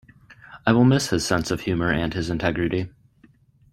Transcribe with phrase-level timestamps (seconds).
[0.65, 2.89] I will miss his sense of humor and his integrity.